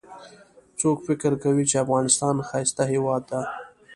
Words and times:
څوک 0.79 0.97
فکر 1.07 1.31
کوي 1.43 1.63
چې 1.69 1.81
افغانستان 1.83 2.35
ښایسته 2.47 2.83
هیواد 2.93 3.21
ده 3.31 3.41